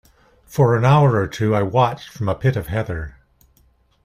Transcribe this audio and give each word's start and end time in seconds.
For 0.45 0.75
an 0.75 0.83
hour 0.83 1.15
or 1.15 1.27
two 1.27 1.53
I 1.53 1.61
watched 1.61 2.07
it 2.07 2.11
from 2.17 2.27
a 2.27 2.33
pit 2.33 2.55
of 2.55 2.65
heather. 2.69 3.17